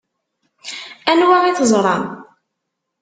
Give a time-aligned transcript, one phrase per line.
[1.11, 2.03] Anwa i teẓṛam?